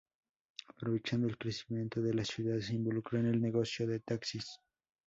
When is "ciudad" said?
2.25-2.57